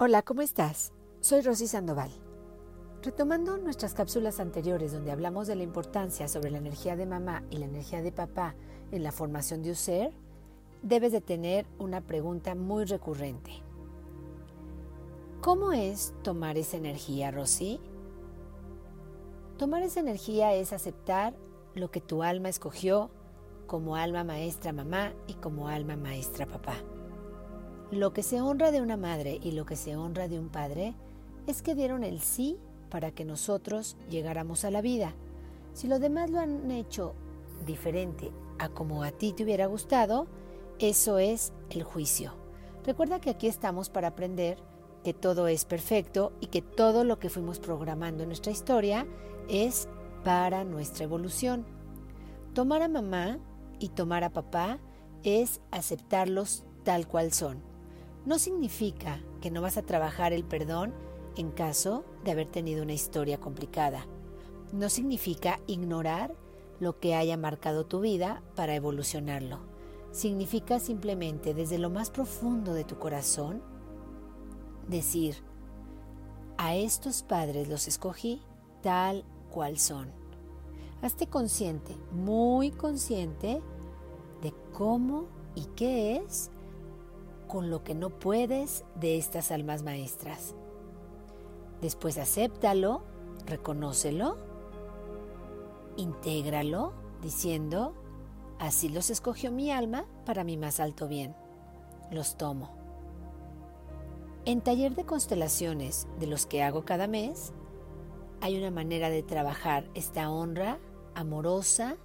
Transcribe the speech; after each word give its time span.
Hola, 0.00 0.22
¿cómo 0.22 0.42
estás? 0.42 0.92
Soy 1.20 1.40
Rosy 1.40 1.66
Sandoval. 1.66 2.12
Retomando 3.02 3.58
nuestras 3.58 3.94
cápsulas 3.94 4.38
anteriores 4.38 4.92
donde 4.92 5.10
hablamos 5.10 5.48
de 5.48 5.56
la 5.56 5.64
importancia 5.64 6.28
sobre 6.28 6.52
la 6.52 6.58
energía 6.58 6.94
de 6.94 7.04
mamá 7.04 7.42
y 7.50 7.56
la 7.56 7.64
energía 7.64 8.00
de 8.00 8.12
papá 8.12 8.54
en 8.92 9.02
la 9.02 9.10
formación 9.10 9.60
de 9.64 9.70
un 9.70 9.74
ser, 9.74 10.12
debes 10.82 11.10
de 11.10 11.20
tener 11.20 11.66
una 11.80 12.00
pregunta 12.00 12.54
muy 12.54 12.84
recurrente. 12.84 13.50
¿Cómo 15.40 15.72
es 15.72 16.14
tomar 16.22 16.58
esa 16.58 16.76
energía, 16.76 17.32
Rosy? 17.32 17.80
Tomar 19.56 19.82
esa 19.82 19.98
energía 19.98 20.54
es 20.54 20.72
aceptar 20.72 21.34
lo 21.74 21.90
que 21.90 22.00
tu 22.00 22.22
alma 22.22 22.48
escogió 22.48 23.10
como 23.66 23.96
alma 23.96 24.22
maestra 24.22 24.72
mamá 24.72 25.12
y 25.26 25.34
como 25.34 25.66
alma 25.66 25.96
maestra 25.96 26.46
papá. 26.46 26.76
Lo 27.90 28.12
que 28.12 28.22
se 28.22 28.42
honra 28.42 28.70
de 28.70 28.82
una 28.82 28.98
madre 28.98 29.40
y 29.42 29.52
lo 29.52 29.64
que 29.64 29.74
se 29.74 29.96
honra 29.96 30.28
de 30.28 30.38
un 30.38 30.50
padre 30.50 30.94
es 31.46 31.62
que 31.62 31.74
dieron 31.74 32.04
el 32.04 32.20
sí 32.20 32.58
para 32.90 33.12
que 33.12 33.24
nosotros 33.24 33.96
llegáramos 34.10 34.66
a 34.66 34.70
la 34.70 34.82
vida. 34.82 35.14
Si 35.72 35.86
los 35.86 35.98
demás 35.98 36.30
lo 36.30 36.38
han 36.38 36.70
hecho 36.70 37.14
diferente 37.64 38.30
a 38.58 38.68
como 38.68 39.02
a 39.02 39.10
ti 39.10 39.32
te 39.32 39.42
hubiera 39.42 39.64
gustado, 39.64 40.26
eso 40.78 41.18
es 41.18 41.54
el 41.70 41.82
juicio. 41.82 42.34
Recuerda 42.84 43.20
que 43.20 43.30
aquí 43.30 43.46
estamos 43.46 43.88
para 43.88 44.08
aprender 44.08 44.58
que 45.02 45.14
todo 45.14 45.48
es 45.48 45.64
perfecto 45.64 46.32
y 46.40 46.48
que 46.48 46.60
todo 46.60 47.04
lo 47.04 47.18
que 47.18 47.30
fuimos 47.30 47.58
programando 47.58 48.22
en 48.22 48.28
nuestra 48.28 48.52
historia 48.52 49.06
es 49.48 49.88
para 50.24 50.62
nuestra 50.62 51.04
evolución. 51.04 51.64
Tomar 52.52 52.82
a 52.82 52.88
mamá 52.88 53.38
y 53.78 53.88
tomar 53.88 54.24
a 54.24 54.32
papá 54.34 54.78
es 55.22 55.62
aceptarlos 55.70 56.64
tal 56.84 57.08
cual 57.08 57.32
son 57.32 57.67
no 58.28 58.38
significa 58.38 59.22
que 59.40 59.50
no 59.50 59.62
vas 59.62 59.78
a 59.78 59.86
trabajar 59.86 60.34
el 60.34 60.44
perdón 60.44 60.92
en 61.38 61.50
caso 61.50 62.04
de 62.24 62.32
haber 62.32 62.46
tenido 62.46 62.82
una 62.82 62.92
historia 62.92 63.40
complicada. 63.40 64.06
No 64.70 64.90
significa 64.90 65.60
ignorar 65.66 66.34
lo 66.78 67.00
que 67.00 67.14
haya 67.14 67.38
marcado 67.38 67.86
tu 67.86 68.00
vida 68.00 68.42
para 68.54 68.74
evolucionarlo. 68.74 69.60
Significa 70.12 70.78
simplemente 70.78 71.54
desde 71.54 71.78
lo 71.78 71.88
más 71.88 72.10
profundo 72.10 72.74
de 72.74 72.84
tu 72.84 72.98
corazón 72.98 73.62
decir, 74.88 75.36
a 76.58 76.76
estos 76.76 77.22
padres 77.22 77.66
los 77.66 77.88
escogí 77.88 78.42
tal 78.82 79.24
cual 79.50 79.78
son. 79.78 80.10
Hazte 81.00 81.28
consciente, 81.28 81.96
muy 82.12 82.72
consciente 82.72 83.62
de 84.42 84.52
cómo 84.74 85.28
y 85.54 85.64
qué 85.76 86.16
es 86.16 86.50
con 87.48 87.70
lo 87.70 87.82
que 87.82 87.94
no 87.94 88.10
puedes 88.10 88.84
de 88.94 89.16
estas 89.16 89.50
almas 89.50 89.82
maestras. 89.82 90.54
Después 91.80 92.18
acéptalo, 92.18 93.02
reconócelo, 93.46 94.36
intégralo, 95.96 96.92
diciendo, 97.22 97.94
así 98.58 98.88
los 98.88 99.10
escogió 99.10 99.50
mi 99.50 99.72
alma 99.72 100.04
para 100.26 100.44
mi 100.44 100.56
más 100.56 100.78
alto 100.78 101.08
bien. 101.08 101.34
Los 102.10 102.36
tomo. 102.36 102.76
En 104.44 104.60
taller 104.60 104.94
de 104.94 105.04
constelaciones 105.04 106.06
de 106.20 106.26
los 106.26 106.46
que 106.46 106.62
hago 106.62 106.84
cada 106.84 107.06
mes, 107.06 107.52
hay 108.40 108.56
una 108.56 108.70
manera 108.70 109.10
de 109.10 109.22
trabajar 109.22 109.90
esta 109.94 110.30
honra 110.30 110.78
amorosa 111.14 111.96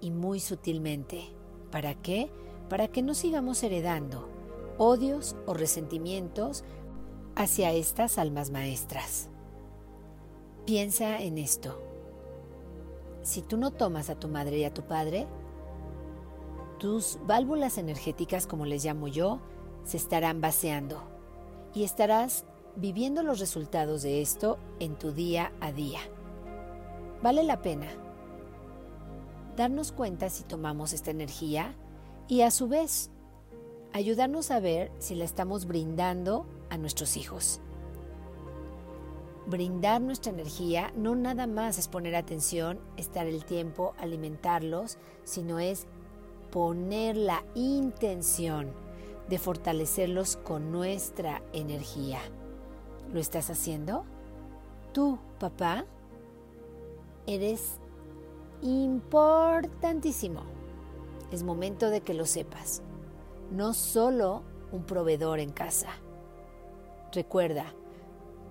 y 0.00 0.10
muy 0.10 0.40
sutilmente. 0.40 1.34
¿Para 1.70 1.94
qué? 1.94 2.30
Para 2.68 2.88
que 2.88 3.02
no 3.02 3.14
sigamos 3.14 3.62
heredando 3.62 4.35
odios 4.78 5.36
o 5.46 5.54
resentimientos 5.54 6.64
hacia 7.34 7.72
estas 7.72 8.18
almas 8.18 8.50
maestras. 8.50 9.28
Piensa 10.64 11.20
en 11.20 11.38
esto. 11.38 11.80
Si 13.22 13.42
tú 13.42 13.56
no 13.56 13.70
tomas 13.70 14.10
a 14.10 14.18
tu 14.18 14.28
madre 14.28 14.58
y 14.58 14.64
a 14.64 14.74
tu 14.74 14.82
padre, 14.82 15.26
tus 16.78 17.18
válvulas 17.26 17.78
energéticas, 17.78 18.46
como 18.46 18.66
les 18.66 18.84
llamo 18.84 19.08
yo, 19.08 19.40
se 19.84 19.96
estarán 19.96 20.40
vaciando 20.40 21.02
y 21.74 21.84
estarás 21.84 22.44
viviendo 22.76 23.22
los 23.22 23.38
resultados 23.38 24.02
de 24.02 24.20
esto 24.20 24.58
en 24.80 24.96
tu 24.96 25.12
día 25.12 25.52
a 25.60 25.72
día. 25.72 26.00
Vale 27.22 27.42
la 27.42 27.62
pena 27.62 27.88
darnos 29.56 29.90
cuenta 29.90 30.28
si 30.28 30.44
tomamos 30.44 30.92
esta 30.92 31.10
energía 31.10 31.74
y 32.28 32.42
a 32.42 32.50
su 32.50 32.68
vez 32.68 33.10
ayudarnos 33.96 34.50
a 34.50 34.60
ver 34.60 34.92
si 34.98 35.14
la 35.14 35.24
estamos 35.24 35.64
brindando 35.64 36.44
a 36.68 36.76
nuestros 36.76 37.16
hijos. 37.16 37.60
Brindar 39.46 40.02
nuestra 40.02 40.32
energía 40.32 40.92
no 40.94 41.14
nada 41.14 41.46
más 41.46 41.78
es 41.78 41.88
poner 41.88 42.14
atención, 42.14 42.78
estar 42.98 43.26
el 43.26 43.46
tiempo, 43.46 43.94
alimentarlos, 43.98 44.98
sino 45.24 45.60
es 45.60 45.86
poner 46.50 47.16
la 47.16 47.42
intención 47.54 48.70
de 49.30 49.38
fortalecerlos 49.38 50.36
con 50.36 50.70
nuestra 50.72 51.40
energía. 51.54 52.20
¿Lo 53.14 53.18
estás 53.18 53.48
haciendo? 53.48 54.04
Tú, 54.92 55.18
papá, 55.40 55.86
eres 57.26 57.78
importantísimo. 58.60 60.42
Es 61.32 61.42
momento 61.42 61.88
de 61.88 62.02
que 62.02 62.12
lo 62.12 62.26
sepas 62.26 62.82
no 63.50 63.72
solo 63.72 64.42
un 64.72 64.84
proveedor 64.84 65.40
en 65.40 65.52
casa. 65.52 65.88
Recuerda, 67.12 67.74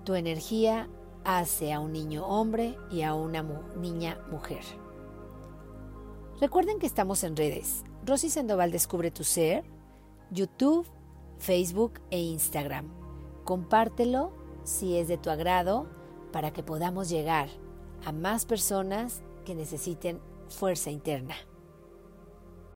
tu 0.04 0.14
energía 0.14 0.88
hace 1.24 1.72
a 1.72 1.80
un 1.80 1.92
niño 1.92 2.26
hombre 2.26 2.78
y 2.90 3.02
a 3.02 3.14
una 3.14 3.42
niña 3.76 4.20
mujer. 4.30 4.62
Recuerden 6.40 6.78
que 6.78 6.86
estamos 6.86 7.24
en 7.24 7.36
redes. 7.36 7.84
Rosy 8.04 8.30
Sandoval 8.30 8.70
Descubre 8.70 9.10
tu 9.10 9.24
Ser, 9.24 9.64
YouTube, 10.30 10.86
Facebook 11.38 12.00
e 12.10 12.20
Instagram. 12.20 12.88
Compártelo 13.44 14.32
si 14.64 14.96
es 14.96 15.08
de 15.08 15.18
tu 15.18 15.30
agrado 15.30 15.86
para 16.32 16.52
que 16.52 16.62
podamos 16.62 17.08
llegar 17.08 17.48
a 18.04 18.12
más 18.12 18.44
personas 18.44 19.22
que 19.44 19.54
necesiten 19.54 20.20
fuerza 20.48 20.90
interna. 20.90 21.34